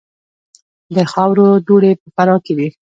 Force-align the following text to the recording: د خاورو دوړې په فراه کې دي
د 0.95 0.97
خاورو 1.11 1.47
دوړې 1.67 1.91
په 2.01 2.07
فراه 2.15 2.39
کې 2.45 2.53
دي 2.57 2.67